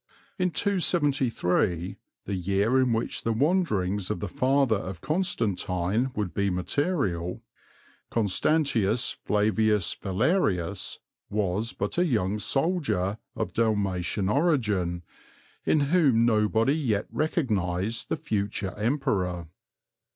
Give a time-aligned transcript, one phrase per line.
[0.39, 6.49] In 273, the year in which the wanderings of the father of Constantine would be
[6.49, 7.43] material,
[8.09, 10.97] Constantius Flavius Valerius
[11.29, 15.03] was but a young soldier, of Dalmatian origin,
[15.67, 19.49] in whom nobody yet recognized the future Emperor.